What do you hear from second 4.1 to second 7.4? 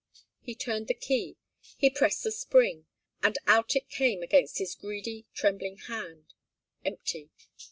against his greedy, trembling hand empty.